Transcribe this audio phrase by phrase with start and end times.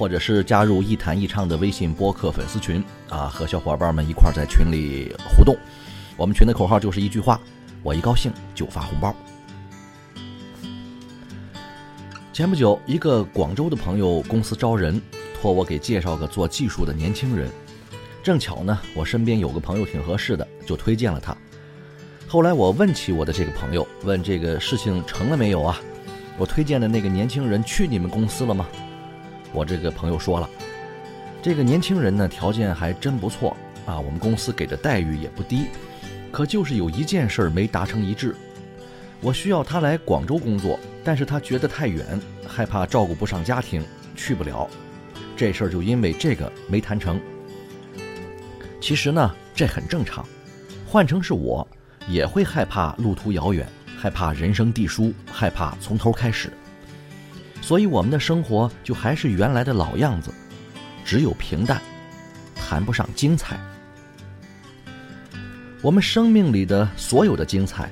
[0.00, 5.54] 或者是加入“一谈一唱”的微信播客粉丝群啊，和小伙伴们一块在群里互动。
[6.16, 7.38] 我们群的口号就是一句话：
[7.82, 9.14] 我一高兴就发红包。
[12.32, 14.98] 前不久，一个广州的朋友公司招人，
[15.38, 17.50] 托我给介绍个做技术的年轻人。
[18.22, 21.36] 正巧呢，我身边有个朋友挺合适的，就推荐了他。
[22.26, 25.78] 后来我问起我的这个朋友，问这个事情成了没有啊？
[26.38, 28.66] 我推荐的那个年轻人去你们公司了吗？
[29.52, 30.48] 我这个朋友说了，
[31.42, 35.66] 这个年轻人呢条件还真不错啊，我们公司给的待遇也不低，
[36.30, 38.34] 可就是有一件事没达成一致。
[39.20, 42.04] 我需要他来广州工作，但是他觉得太远，
[42.46, 43.82] 害怕照顾不上家庭，
[44.16, 44.68] 去不了。
[45.36, 47.20] 这事儿就因为这个没谈成。
[48.80, 50.26] 其实呢，这很正常，
[50.86, 51.66] 换成是我。
[52.08, 53.64] 也会害怕路途遥远，
[53.96, 56.50] 害怕人生地疏，害怕从头开始。
[57.70, 60.34] 所以我们的生活就还是原来的老样子，
[61.04, 61.80] 只有平淡，
[62.52, 63.60] 谈不上精彩。
[65.80, 67.88] 我们生命里的所有的精彩，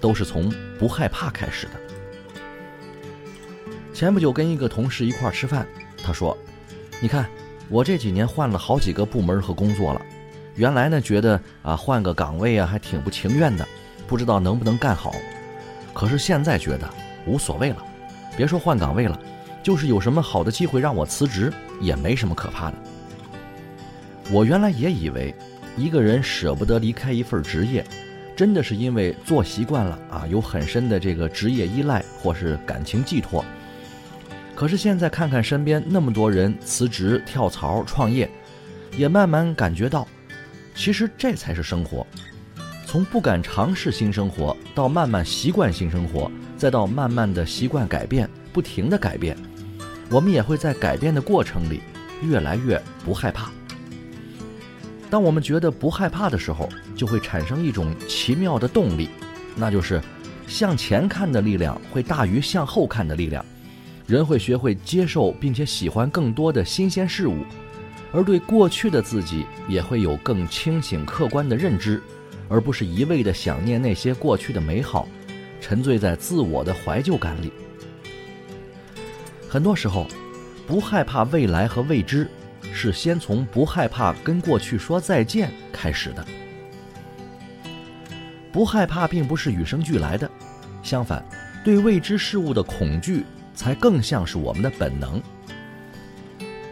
[0.00, 0.48] 都是从
[0.78, 1.72] 不害怕开始的。
[3.92, 5.66] 前不久跟一个同事一块吃饭，
[6.04, 6.38] 他说
[7.02, 7.28] ：“你看，
[7.68, 10.00] 我这几年换了好几个部门和工作了。”
[10.54, 13.66] 原来呢，觉得啊换个岗位啊还挺不情愿的，
[14.06, 15.12] 不知道能不能干好。
[15.92, 16.88] 可是现在觉得
[17.26, 17.84] 无所谓了，
[18.36, 19.18] 别说换岗位了，
[19.62, 22.76] 就是有什么好的机会让我辞职，也没什么可怕的。
[24.30, 25.34] 我原来也以为，
[25.76, 27.84] 一个人舍不得离开一份职业，
[28.36, 33.44] 真的是因为做习惯了啊，有很深的这个职业依赖或是感情寄托。
[34.54, 38.28] 可是现在看看身边那么多人辞职跳槽创业，
[38.96, 40.06] 也慢慢感觉到。
[40.74, 42.06] 其实这才是生活，
[42.84, 49.36] 从不敢尝试新生活，到慢慢习惯新生活，再到慢慢的习惯改变，不停的改变，
[50.10, 51.80] 我们也会在改变的过程里，
[52.22, 53.50] 越来越不害怕。
[55.10, 59.08] 当我们觉得不害怕的时候，就会产生一种奇妙的动力，
[59.54, 60.00] 那就是
[60.48, 63.44] 向前看的力量会大于向后看的力量，
[64.06, 67.44] 人会学会接受并且喜欢更多的新鲜事物。
[68.12, 72.02] 而对过去的自己也会有更清醒、客观的认知，
[72.48, 75.06] 而不是一味的想念那些过去的美好，
[75.60, 77.52] 沉醉在自我的怀旧感里。
[79.48, 80.06] 很多时候，
[80.66, 82.28] 不害怕未来和未知，
[82.72, 86.24] 是先从不害怕跟过去说再见开始的。
[88.52, 90.30] 不害怕并不是与生俱来的，
[90.82, 91.24] 相反，
[91.64, 93.24] 对未知事物的恐惧
[93.54, 95.22] 才更像是我们的本能。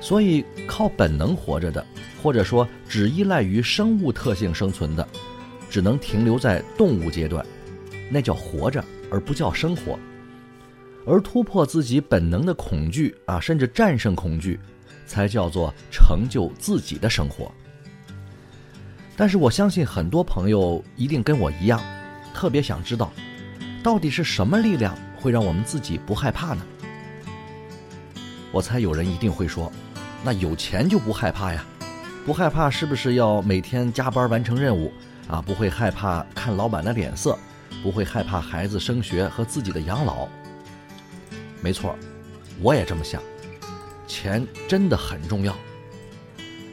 [0.00, 1.84] 所以，靠本能活着的，
[2.22, 5.06] 或者说只依赖于生物特性生存的，
[5.68, 7.44] 只能停留在动物阶段，
[8.10, 9.98] 那叫活着，而不叫生活。
[11.06, 14.60] 而突破自己本能的恐惧啊，甚至战胜恐惧，
[15.06, 17.50] 才叫做成就自己的生活。
[19.16, 21.80] 但是，我相信很多朋友一定跟我一样，
[22.34, 23.10] 特别想知道，
[23.82, 26.62] 到底是什么力量会让我们自己不害怕呢？
[28.52, 29.72] 我猜有人一定会说。
[30.22, 31.64] 那有钱就不害怕呀，
[32.26, 34.92] 不害怕是不是要每天加班完成任务
[35.26, 35.40] 啊？
[35.40, 37.38] 不会害怕看老板的脸色，
[37.82, 40.28] 不会害怕孩子升学和自己的养老。
[41.62, 41.96] 没错，
[42.60, 43.22] 我也这么想，
[44.06, 45.56] 钱真的很重要。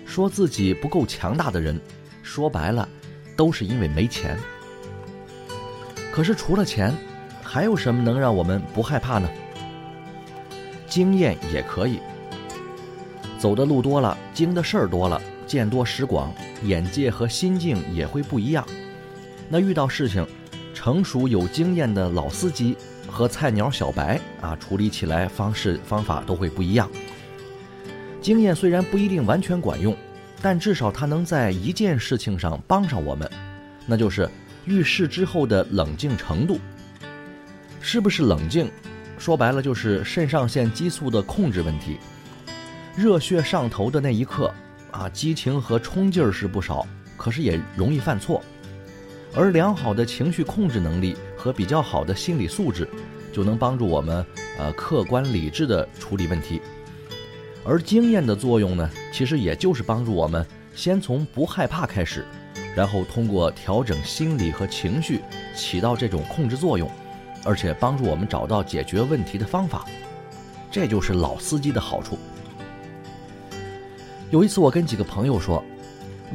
[0.05, 1.79] 说自己不够强大的人，
[2.23, 2.87] 说白了，
[3.35, 4.37] 都是因为没钱。
[6.11, 6.93] 可是除了钱，
[7.43, 9.29] 还有什么能让我们不害怕呢？
[10.87, 11.99] 经验也可以。
[13.37, 16.33] 走的路多了，经的事儿多了，见多识广，
[16.63, 18.65] 眼界和心境也会不一样。
[19.47, 20.25] 那遇到事情，
[20.77, 22.77] 成熟有经验的老司机
[23.07, 26.87] 和菜鸟小白啊，处理起来方式方法都会不一样。
[28.21, 29.97] 经验虽然不一定完全管用，
[30.39, 33.27] 但至少它能在一件事情上帮上我们，
[33.87, 34.29] 那就是
[34.65, 36.59] 遇事之后的冷静程度。
[37.81, 38.69] 是不是冷静？
[39.17, 41.97] 说白了就是肾上腺激素的控制问题。
[42.95, 44.53] 热血上头的那一刻，
[44.91, 46.85] 啊，激情和冲劲儿是不少，
[47.17, 48.43] 可是也容易犯错。
[49.33, 52.87] 而良好的情绪控制能力和比较好的心理素质，
[53.31, 54.25] 就能帮助我们，
[54.57, 56.61] 呃，客观理智的处理问题。
[57.63, 62.25] 而经验的作用呢，其实也就是帮助我们先从不害怕开始，
[62.75, 65.21] 然后通过调整心理和情绪，
[65.55, 66.89] 起到这种控制作用。
[67.43, 69.85] 而且帮助我们找到解决问题的方法，
[70.69, 72.17] 这就是老司机的好处。
[74.31, 75.63] 有一次，我跟几个朋友说，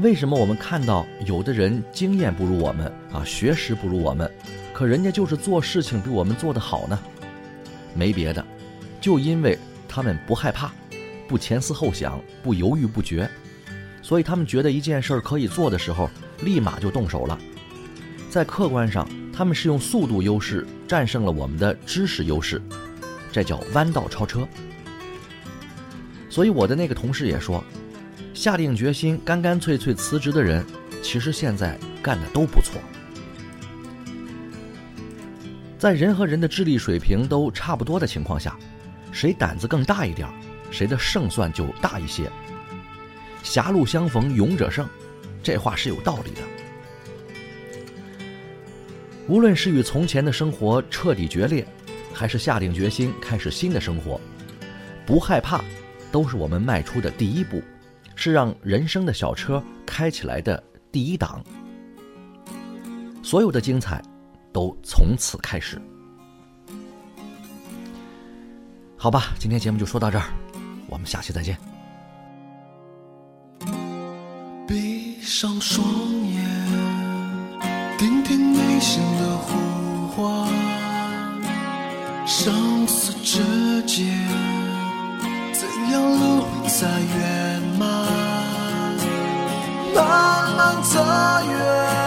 [0.00, 4.30] 为什么我们看到有的人经验不如我们啊，学识不如我们，
[4.72, 6.98] 可人家就是做事情比我们做得好呢？
[7.94, 8.44] 没别的，
[9.00, 9.58] 就因为
[9.88, 10.72] 他们不害怕，
[11.28, 13.28] 不前思后想，不犹豫不决，
[14.00, 16.08] 所以他们觉得一件事儿可以做的时候，
[16.40, 17.38] 立马就动手了。
[18.30, 19.08] 在客观上。
[19.34, 22.60] 他们是用速度优势战胜了我们的知识优势，
[23.32, 24.46] 这叫弯道超车。
[26.28, 27.64] 所以我的那个同事也说，
[28.34, 30.64] 下定决心干干脆脆辞职的人，
[31.02, 32.80] 其实现在干的都不错。
[35.78, 38.56] 在人和人的智力水平都差不多的情况下，
[39.10, 40.28] 谁胆子更大一点，
[40.70, 42.30] 谁的胜算就大一些。
[43.42, 44.88] 狭路相逢勇者胜，
[45.42, 46.40] 这话是有道理的。
[49.28, 51.66] 无论是与从前的生活彻底决裂，
[52.12, 54.20] 还是下定决心开始新的生活，
[55.04, 55.64] 不害怕，
[56.10, 57.60] 都是我们迈出的第一步，
[58.24, 61.42] 是让人生的小车开起来的第一档。
[63.20, 64.00] 所有的精彩，
[64.52, 65.82] 都从此开始。
[68.96, 70.26] 好吧，今天节目就说到这儿，
[70.86, 71.58] 我们下期再见。
[74.68, 75.84] 闭上双
[76.24, 76.46] 眼，
[77.98, 78.78] 听听内。
[78.78, 80.52] 心的呼唤，
[82.26, 84.06] 生死之间，
[85.52, 87.51] 怎样路才圆？
[87.78, 87.88] 慢
[89.94, 91.00] 慢慢走
[91.48, 92.01] 远。